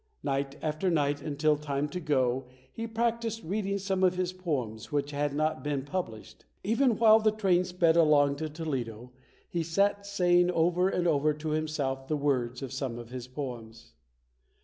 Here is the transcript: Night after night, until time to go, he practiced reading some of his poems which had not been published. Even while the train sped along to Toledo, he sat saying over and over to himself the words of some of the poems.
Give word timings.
Night 0.23 0.57
after 0.63 0.89
night, 0.89 1.21
until 1.21 1.55
time 1.55 1.87
to 1.89 1.99
go, 1.99 2.47
he 2.73 2.87
practiced 2.87 3.43
reading 3.43 3.77
some 3.77 4.03
of 4.03 4.15
his 4.15 4.33
poems 4.33 4.91
which 4.91 5.11
had 5.11 5.31
not 5.35 5.63
been 5.63 5.83
published. 5.83 6.43
Even 6.63 6.97
while 6.97 7.19
the 7.19 7.29
train 7.29 7.63
sped 7.63 7.95
along 7.95 8.35
to 8.37 8.49
Toledo, 8.49 9.11
he 9.47 9.61
sat 9.61 10.07
saying 10.07 10.49
over 10.49 10.89
and 10.89 11.07
over 11.07 11.35
to 11.35 11.49
himself 11.49 12.07
the 12.07 12.17
words 12.17 12.63
of 12.63 12.73
some 12.73 12.97
of 12.97 13.11
the 13.11 13.29
poems. 13.31 13.93